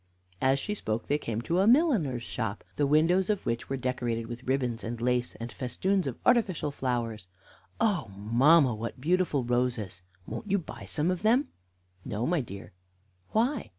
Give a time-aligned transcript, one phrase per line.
[0.41, 4.25] As she spoke they came to a milliner's shop, the windows of which were decorated
[4.25, 7.27] with ribbons and lace, and festoons of artificial flowers.
[7.79, 10.01] "Oh, mamma, what beautiful roses!
[10.25, 11.49] Won't you buy some of them?"
[12.03, 12.73] "No, my dear."
[13.29, 13.69] "Why?"